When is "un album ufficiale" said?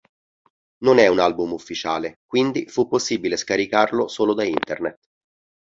1.05-2.21